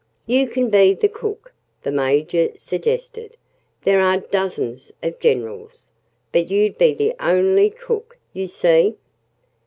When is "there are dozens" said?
3.83-4.91